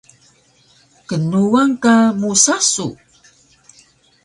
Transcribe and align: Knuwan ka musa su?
Knuwan 1.07 1.69
ka 1.83 1.95
musa 2.19 2.57
su? 2.71 2.87